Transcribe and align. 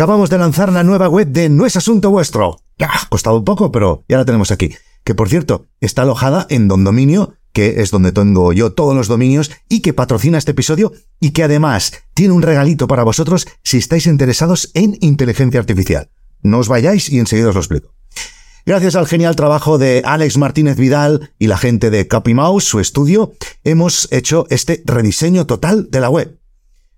Acabamos 0.00 0.30
de 0.30 0.38
lanzar 0.38 0.72
la 0.72 0.82
nueva 0.82 1.10
web 1.10 1.28
de 1.28 1.50
No 1.50 1.66
es 1.66 1.76
Asunto 1.76 2.10
Vuestro. 2.10 2.62
Ha 2.78 3.06
costado 3.10 3.36
un 3.36 3.44
poco, 3.44 3.70
pero 3.70 4.02
ya 4.08 4.16
la 4.16 4.24
tenemos 4.24 4.50
aquí. 4.50 4.74
Que 5.04 5.14
por 5.14 5.28
cierto, 5.28 5.66
está 5.78 6.00
alojada 6.00 6.46
en 6.48 6.68
Don 6.68 6.84
Dominio, 6.84 7.34
que 7.52 7.82
es 7.82 7.90
donde 7.90 8.10
tengo 8.10 8.54
yo 8.54 8.72
todos 8.72 8.96
los 8.96 9.08
dominios 9.08 9.50
y 9.68 9.82
que 9.82 9.92
patrocina 9.92 10.38
este 10.38 10.52
episodio 10.52 10.94
y 11.20 11.32
que 11.32 11.42
además 11.42 11.92
tiene 12.14 12.32
un 12.32 12.40
regalito 12.40 12.88
para 12.88 13.02
vosotros 13.02 13.46
si 13.62 13.76
estáis 13.76 14.06
interesados 14.06 14.70
en 14.72 14.96
inteligencia 15.02 15.60
artificial. 15.60 16.08
No 16.40 16.60
os 16.60 16.68
vayáis 16.68 17.10
y 17.10 17.18
enseguida 17.18 17.50
os 17.50 17.54
lo 17.54 17.60
explico. 17.60 17.92
Gracias 18.64 18.96
al 18.96 19.06
genial 19.06 19.36
trabajo 19.36 19.76
de 19.76 20.00
Alex 20.06 20.38
Martínez 20.38 20.78
Vidal 20.78 21.34
y 21.38 21.46
la 21.46 21.58
gente 21.58 21.90
de 21.90 22.08
CopyMouse, 22.08 22.64
su 22.64 22.80
estudio, 22.80 23.34
hemos 23.64 24.10
hecho 24.12 24.46
este 24.48 24.82
rediseño 24.86 25.44
total 25.44 25.90
de 25.90 26.00
la 26.00 26.08
web. 26.08 26.40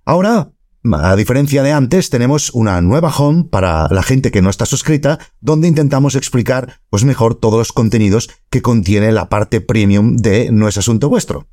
Ahora 0.04 0.51
a 0.90 1.16
diferencia 1.16 1.62
de 1.62 1.72
antes, 1.72 2.10
tenemos 2.10 2.50
una 2.50 2.80
nueva 2.80 3.14
home 3.16 3.44
para 3.44 3.86
la 3.88 4.02
gente 4.02 4.30
que 4.30 4.42
no 4.42 4.50
está 4.50 4.66
suscrita, 4.66 5.18
donde 5.40 5.68
intentamos 5.68 6.16
explicar 6.16 6.80
pues 6.90 7.04
mejor 7.04 7.36
todos 7.36 7.58
los 7.58 7.72
contenidos 7.72 8.30
que 8.50 8.62
contiene 8.62 9.12
la 9.12 9.28
parte 9.28 9.60
premium 9.60 10.16
de 10.16 10.50
No 10.50 10.68
es 10.68 10.78
asunto 10.78 11.08
vuestro. 11.08 11.46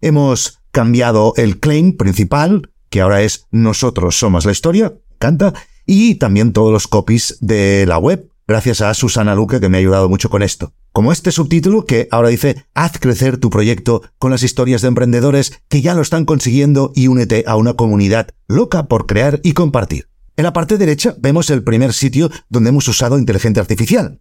Hemos 0.00 0.60
cambiado 0.70 1.34
el 1.36 1.58
claim 1.58 1.96
principal, 1.96 2.70
que 2.90 3.00
ahora 3.00 3.22
es 3.22 3.46
Nosotros 3.50 4.18
somos 4.18 4.46
la 4.46 4.52
historia, 4.52 4.94
canta, 5.18 5.52
y 5.84 6.14
también 6.16 6.52
todos 6.52 6.72
los 6.72 6.86
copies 6.86 7.38
de 7.40 7.86
la 7.86 7.98
web, 7.98 8.30
gracias 8.46 8.80
a 8.80 8.94
Susana 8.94 9.34
Luque 9.34 9.60
que 9.60 9.68
me 9.68 9.78
ha 9.78 9.80
ayudado 9.80 10.08
mucho 10.08 10.30
con 10.30 10.42
esto. 10.42 10.72
Como 10.92 11.12
este 11.12 11.30
subtítulo 11.30 11.84
que 11.84 12.08
ahora 12.10 12.30
dice, 12.30 12.64
haz 12.74 12.98
crecer 12.98 13.38
tu 13.38 13.48
proyecto 13.48 14.02
con 14.18 14.32
las 14.32 14.42
historias 14.42 14.82
de 14.82 14.88
emprendedores 14.88 15.62
que 15.68 15.82
ya 15.82 15.94
lo 15.94 16.02
están 16.02 16.24
consiguiendo 16.24 16.90
y 16.96 17.06
únete 17.06 17.44
a 17.46 17.54
una 17.54 17.74
comunidad 17.74 18.28
loca 18.48 18.88
por 18.88 19.06
crear 19.06 19.40
y 19.44 19.52
compartir. 19.52 20.08
En 20.36 20.44
la 20.44 20.52
parte 20.52 20.78
derecha 20.78 21.14
vemos 21.20 21.48
el 21.50 21.62
primer 21.62 21.92
sitio 21.92 22.30
donde 22.48 22.70
hemos 22.70 22.88
usado 22.88 23.18
inteligencia 23.18 23.60
artificial 23.60 24.20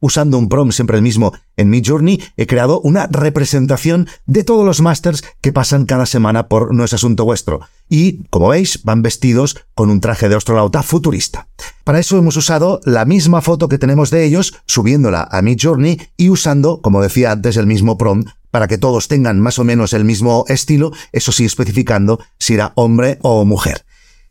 usando 0.00 0.38
un 0.38 0.48
prom 0.48 0.72
siempre 0.72 0.96
el 0.96 1.02
mismo 1.02 1.32
en 1.56 1.70
mi 1.70 1.82
Journey, 1.84 2.22
he 2.36 2.46
creado 2.46 2.80
una 2.80 3.06
representación 3.06 4.08
de 4.26 4.44
todos 4.44 4.64
los 4.64 4.80
masters 4.80 5.24
que 5.40 5.52
pasan 5.52 5.86
cada 5.86 6.06
semana 6.06 6.48
por 6.48 6.74
No 6.74 6.84
es 6.84 6.92
Asunto 6.92 7.24
Vuestro. 7.24 7.60
Y, 7.88 8.24
como 8.30 8.48
veis, 8.48 8.82
van 8.84 9.02
vestidos 9.02 9.56
con 9.74 9.90
un 9.90 10.00
traje 10.00 10.28
de 10.28 10.36
astronauta 10.36 10.82
futurista. 10.82 11.48
Para 11.84 11.98
eso 11.98 12.18
hemos 12.18 12.36
usado 12.36 12.80
la 12.84 13.04
misma 13.04 13.40
foto 13.40 13.68
que 13.68 13.78
tenemos 13.78 14.10
de 14.10 14.24
ellos, 14.24 14.54
subiéndola 14.66 15.28
a 15.30 15.42
mi 15.42 15.56
Journey 15.60 16.00
y 16.16 16.30
usando, 16.30 16.80
como 16.82 17.00
decía 17.00 17.32
antes, 17.32 17.56
el 17.56 17.66
mismo 17.66 17.96
prom 17.96 18.24
para 18.50 18.68
que 18.68 18.78
todos 18.78 19.08
tengan 19.08 19.38
más 19.38 19.58
o 19.58 19.64
menos 19.64 19.92
el 19.92 20.04
mismo 20.04 20.46
estilo, 20.48 20.92
eso 21.12 21.30
sí 21.30 21.44
especificando 21.44 22.20
si 22.38 22.54
era 22.54 22.72
hombre 22.74 23.18
o 23.20 23.44
mujer. 23.44 23.84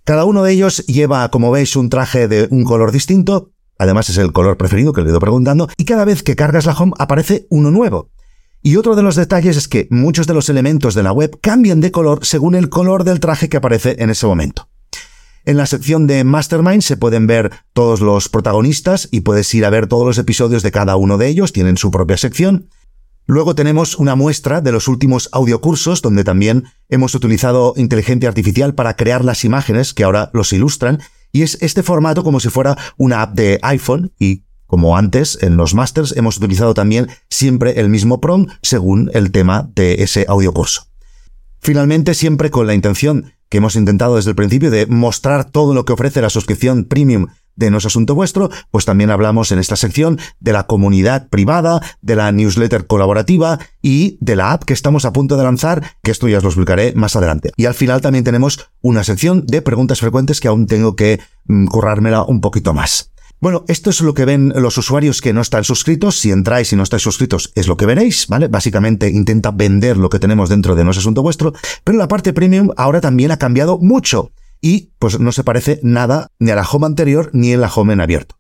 Cada 0.03 0.25
uno 0.25 0.43
de 0.43 0.52
ellos 0.52 0.86
lleva, 0.86 1.30
como 1.30 1.52
veis, 1.52 1.75
un 1.75 1.89
traje 1.89 2.27
de 2.27 2.47
un 2.52 2.63
color 2.63 2.91
distinto, 2.91 3.52
Además 3.77 4.09
es 4.09 4.17
el 4.17 4.31
color 4.31 4.57
preferido 4.57 4.93
que 4.93 5.01
le 5.01 5.07
he 5.07 5.11
ido 5.11 5.19
preguntando 5.19 5.69
y 5.77 5.85
cada 5.85 6.05
vez 6.05 6.23
que 6.23 6.35
cargas 6.35 6.65
la 6.65 6.73
home 6.73 6.93
aparece 6.97 7.47
uno 7.49 7.71
nuevo. 7.71 8.09
Y 8.61 8.77
otro 8.77 8.95
de 8.95 9.03
los 9.03 9.15
detalles 9.15 9.57
es 9.57 9.67
que 9.67 9.87
muchos 9.91 10.25
de 10.25 10.33
los 10.33 10.49
elementos 10.49 10.95
de 10.95 11.03
la 11.03 11.11
web 11.11 11.37
cambian 11.41 11.81
de 11.81 11.91
color 11.91 12.25
según 12.25 12.55
el 12.55 12.69
color 12.69 13.03
del 13.03 13.19
traje 13.19 13.47
que 13.47 13.57
aparece 13.57 13.97
en 13.99 14.09
ese 14.09 14.25
momento. 14.25 14.69
En 15.45 15.57
la 15.57 15.67
sección 15.67 16.07
de 16.07 16.23
Mastermind 16.23 16.81
se 16.81 16.97
pueden 16.97 17.27
ver 17.27 17.51
todos 17.73 18.01
los 18.01 18.29
protagonistas 18.29 19.07
y 19.11 19.21
puedes 19.21 19.53
ir 19.53 19.65
a 19.65 19.69
ver 19.69 19.85
todos 19.85 20.07
los 20.07 20.17
episodios 20.17 20.63
de 20.63 20.71
cada 20.71 20.95
uno 20.95 21.19
de 21.19 21.27
ellos, 21.27 21.53
tienen 21.53 21.77
su 21.77 21.91
propia 21.91 22.17
sección. 22.17 22.69
Luego 23.27 23.53
tenemos 23.53 23.95
una 23.97 24.15
muestra 24.15 24.61
de 24.61 24.71
los 24.71 24.87
últimos 24.87 25.29
audiocursos 25.31 26.01
donde 26.01 26.23
también 26.23 26.65
hemos 26.89 27.13
utilizado 27.13 27.73
inteligencia 27.77 28.29
artificial 28.29 28.73
para 28.73 28.95
crear 28.95 29.23
las 29.23 29.45
imágenes 29.45 29.93
que 29.93 30.03
ahora 30.03 30.31
los 30.33 30.51
ilustran 30.53 30.99
y 31.36 31.41
es 31.41 31.58
este 31.59 31.83
formato 31.83 32.23
como 32.23 32.39
si 32.39 32.47
fuera 32.47 32.78
una 32.95 33.22
app 33.22 33.36
de 33.36 33.59
iPhone 33.61 34.14
y 34.17 34.45
como 34.67 34.95
antes, 34.95 35.38
en 35.42 35.58
los 35.58 35.73
masters 35.73 36.16
hemos 36.16 36.38
utilizado 36.38 36.73
también 36.73 37.09
siempre 37.30 37.81
el 37.81 37.89
mismo 37.89 38.22
prompt 38.22 38.53
según 38.61 39.11
el 39.14 39.31
tema 39.31 39.70
de 39.76 39.95
ese 40.02 40.26
audio 40.30 40.54
curso. 40.54 40.87
Finalmente, 41.59 42.14
siempre 42.14 42.52
con 42.52 42.67
la 42.67 42.73
intención 42.73 43.33
que 43.49 43.58
hemos 43.58 43.76
intentado 43.76 44.15
desde 44.15 44.30
el 44.30 44.37
principio 44.37 44.71
de 44.71 44.86
mostrar 44.86 45.43
todo 45.43 45.73
lo 45.73 45.83
que 45.83 45.92
ofrece 45.92 46.21
la 46.21 46.30
suscripción 46.30 46.86
premium 46.86 47.27
de 47.55 47.71
No 47.71 47.77
es 47.77 47.86
Asunto 47.86 48.16
Vuestro, 48.16 48.49
pues 48.71 48.86
también 48.86 49.10
hablamos 49.10 49.52
en 49.52 49.60
esta 49.60 49.76
sección 49.76 50.20
de 50.39 50.54
la 50.54 50.67
comunidad 50.67 51.30
privada, 51.30 51.82
de 52.02 52.16
la 52.16 52.32
newsletter 52.32 52.88
colaborativa 52.88 53.60
y 53.82 54.17
de 54.21 54.36
la 54.36 54.52
app 54.52 54.64
que 54.64 54.73
estamos 54.73 55.05
a 55.05 55.14
punto 55.14 55.38
de 55.38 55.43
lanzar, 55.43 55.83
que 56.04 56.11
esto 56.11 56.27
ya 56.27 56.38
os 56.38 56.44
lo 56.44 56.49
explicaré 56.49 56.94
más 56.95 57.15
adelante. 57.15 57.52
Y 57.58 57.65
al 57.65 57.73
final 57.73 58.02
también 58.02 58.23
tenemos 58.23 58.70
una 58.82 59.04
sección 59.04 59.45
de 59.45 59.61
preguntas 59.61 59.99
frecuentes 59.99 60.39
que 60.39 60.48
aún 60.48 60.67
tengo 60.67 60.95
que 60.95 61.20
mm, 61.45 61.67
currármela 61.67 62.23
un 62.23 62.42
poquito 62.42 62.73
más. 62.73 63.11
Bueno, 63.42 63.65
esto 63.67 63.89
es 63.89 64.02
lo 64.02 64.14
que 64.14 64.26
ven 64.26 64.54
los 64.55 64.77
usuarios 64.77 65.21
que 65.21 65.33
no 65.33 65.42
están 65.42 65.64
suscritos. 65.64 66.17
Si 66.17 66.32
entráis 66.32 66.71
y 66.71 66.76
no 66.76 66.83
estáis 66.83 67.04
suscritos, 67.04 67.52
es 67.55 67.67
lo 67.67 67.77
que 67.77 67.86
veréis, 67.86 68.27
¿vale? 68.27 68.48
Básicamente 68.48 69.10
intenta 69.10 69.52
vender 69.52 69.98
lo 69.98 70.10
que 70.10 70.20
tenemos 70.20 70.49
dentro 70.49 70.73
de 70.73 70.83
No 70.83 70.92
es 70.92 70.98
Asunto 70.98 71.21
Vuestro, 71.21 71.54
pero 71.83 71.98
la 71.98 72.08
parte 72.08 72.33
premium 72.33 72.70
ahora 72.77 73.02
también 73.02 73.32
ha 73.32 73.38
cambiado 73.38 73.77
mucho 73.77 74.32
y 74.61 74.92
pues 74.99 75.20
no 75.20 75.32
se 75.32 75.43
parece 75.43 75.80
nada 75.83 76.32
ni 76.39 76.52
a 76.52 76.55
la 76.55 76.67
home 76.67 76.86
anterior 76.86 77.30
ni 77.33 77.52
en 77.52 77.61
la 77.61 77.71
home 77.73 77.93
en 77.93 78.02
abierto. 78.02 78.36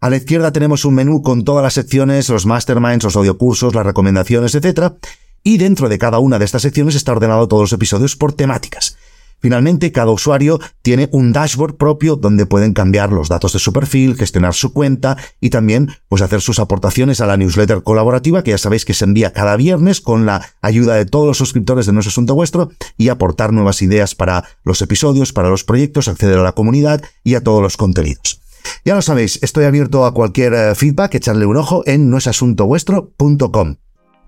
A 0.00 0.08
la 0.08 0.16
izquierda 0.16 0.52
tenemos 0.52 0.84
un 0.84 0.94
menú 0.94 1.22
con 1.22 1.44
todas 1.44 1.62
las 1.62 1.74
secciones, 1.74 2.28
los 2.30 2.46
masterminds, 2.46 3.04
los 3.04 3.16
audiocursos, 3.16 3.74
las 3.74 3.84
recomendaciones, 3.84 4.54
etc. 4.54 4.94
Y 5.42 5.58
dentro 5.58 5.88
de 5.88 5.98
cada 5.98 6.18
una 6.18 6.38
de 6.38 6.46
estas 6.46 6.62
secciones 6.62 6.94
está 6.94 7.12
ordenado 7.12 7.48
todos 7.48 7.64
los 7.64 7.72
episodios 7.72 8.16
por 8.16 8.32
temáticas. 8.32 8.96
Finalmente, 9.40 9.92
cada 9.92 10.10
usuario 10.10 10.60
tiene 10.82 11.08
un 11.12 11.32
dashboard 11.32 11.76
propio 11.76 12.16
donde 12.16 12.46
pueden 12.46 12.74
cambiar 12.74 13.12
los 13.12 13.28
datos 13.28 13.52
de 13.52 13.58
su 13.58 13.72
perfil, 13.72 14.16
gestionar 14.16 14.54
su 14.54 14.72
cuenta 14.72 15.16
y 15.40 15.50
también 15.50 15.90
pues 16.08 16.22
hacer 16.22 16.40
sus 16.40 16.58
aportaciones 16.58 17.20
a 17.20 17.26
la 17.26 17.36
newsletter 17.36 17.82
colaborativa 17.82 18.42
que 18.42 18.50
ya 18.50 18.58
sabéis 18.58 18.84
que 18.84 18.94
se 18.94 19.04
envía 19.04 19.32
cada 19.32 19.56
viernes 19.56 20.00
con 20.00 20.26
la 20.26 20.46
ayuda 20.60 20.94
de 20.94 21.06
todos 21.06 21.26
los 21.26 21.38
suscriptores 21.38 21.86
de 21.86 21.92
nuestro 21.92 22.10
asunto 22.10 22.34
vuestro 22.34 22.70
y 22.96 23.08
aportar 23.08 23.52
nuevas 23.52 23.82
ideas 23.82 24.14
para 24.14 24.44
los 24.64 24.82
episodios, 24.82 25.32
para 25.32 25.48
los 25.48 25.64
proyectos, 25.64 26.08
acceder 26.08 26.38
a 26.38 26.42
la 26.42 26.52
comunidad 26.52 27.02
y 27.24 27.34
a 27.34 27.42
todos 27.42 27.62
los 27.62 27.76
contenidos. 27.76 28.40
Ya 28.84 28.94
lo 28.94 29.02
sabéis, 29.02 29.38
estoy 29.42 29.64
abierto 29.64 30.04
a 30.04 30.12
cualquier 30.12 30.52
eh, 30.52 30.74
feedback, 30.74 31.14
echarle 31.14 31.46
un 31.46 31.56
ojo 31.56 31.82
en 31.86 32.10
noesasuntovuestro.com. 32.10 33.76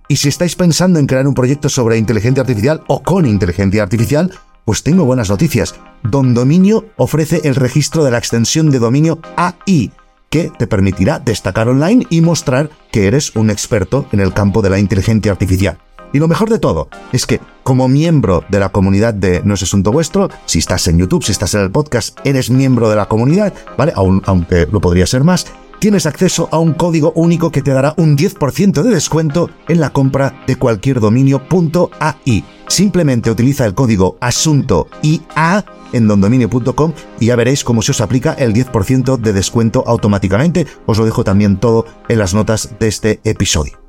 Y 0.09 0.17
si 0.17 0.29
estáis 0.29 0.57
pensando 0.57 0.99
en 0.99 1.07
crear 1.07 1.27
un 1.27 1.35
proyecto 1.35 1.69
sobre 1.69 1.97
inteligencia 1.97 2.43
artificial 2.43 2.83
o 2.89 3.03
con 3.03 3.27
inteligencia 3.27 3.83
artificial, 3.83 4.33
pues 4.65 4.83
tengo 4.83 5.05
buenas 5.05 5.31
noticias. 5.31 5.75
Don 6.03 6.35
Dominio 6.35 6.87
ofrece 6.97 7.43
el 7.45 7.55
registro 7.55 8.05
de 8.05 8.11
la 8.11 8.19
extensión 8.19 8.71
de 8.71 8.79
dominio 8.79 9.21
AI, 9.37 9.93
que 10.31 10.51
te 10.59 10.67
permitirá 10.67 11.19
destacar 11.19 11.69
online 11.69 12.07
y 12.11 12.21
mostrar 12.21 12.71
que 12.91 13.07
eres 13.07 13.37
un 13.37 13.51
experto 13.51 14.07
en 14.13 14.21
el 14.21 14.33
campo 14.33 14.63
de 14.63 14.71
la 14.71 14.79
inteligencia 14.79 15.33
artificial. 15.33 15.79
Y 16.13 16.19
lo 16.19 16.29
mejor 16.29 16.51
de 16.51 16.59
todo 16.59 16.89
es 17.13 17.27
que, 17.27 17.41
como 17.63 17.89
miembro 17.89 18.45
de 18.49 18.61
la 18.61 18.69
comunidad 18.69 19.15
de 19.15 19.41
No 19.45 19.55
es 19.55 19.63
Asunto 19.63 19.93
Vuestro, 19.93 20.29
si 20.45 20.59
estás 20.59 20.87
en 20.89 20.99
YouTube, 20.99 21.25
si 21.25 21.33
estás 21.33 21.55
en 21.55 21.63
el 21.63 21.71
podcast, 21.71 22.19
eres 22.25 22.51
miembro 22.51 22.91
de 22.91 22.97
la 22.97 23.07
comunidad, 23.07 23.53
¿vale? 23.79 23.93
aunque 23.95 24.67
lo 24.71 24.81
podría 24.81 25.07
ser 25.07 25.25
más, 25.25 25.47
tienes 25.83 26.07
acceso 26.07 26.49
a 26.53 26.61
un 26.61 26.75
código 26.75 27.13
único 27.17 27.51
que 27.51 27.61
te 27.61 27.73
dará 27.73 27.93
un 27.97 28.17
10% 28.17 28.85
de 28.85 28.91
descuento 28.95 29.51
en 29.67 29.81
la 29.81 29.91
compra 29.91 30.45
de 30.47 30.55
cualquier 30.55 31.01
dominio.ai. 31.01 32.45
Simplemente 32.69 33.33
utiliza 33.33 33.67
el 33.67 33.75
código 33.75 34.17
asuntoia 34.21 35.65
en 35.93 36.07
dondominio.com 36.07 36.93
y 37.19 37.27
ya 37.27 37.35
veréis 37.35 37.65
cómo 37.65 37.83
se 37.83 37.91
os 37.91 38.01
aplica 38.01 38.33
el 38.35 38.55
10% 38.55 39.17
de 39.17 39.33
descuento 39.33 39.83
automáticamente. 39.85 40.69
Os 40.87 40.99
lo 40.99 41.05
dejo 41.05 41.25
también 41.25 41.59
todo 41.59 41.85
en 42.09 42.21
las 42.21 42.33
notas 42.33 42.77
de 42.79 42.87
este 42.87 43.21
episodio. 43.25 43.83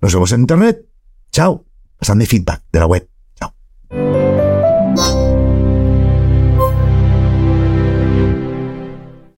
Nos 0.00 0.14
vemos 0.14 0.30
en 0.30 0.42
internet. 0.42 0.86
Chao. 1.32 1.64
Pasadme 1.98 2.26
feedback 2.26 2.62
de 2.70 2.78
la 2.78 2.86
web. 2.86 3.17